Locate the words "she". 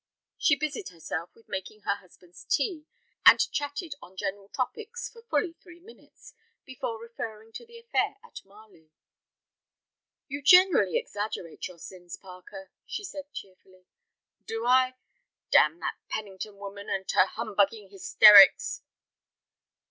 0.39-0.55, 12.87-13.03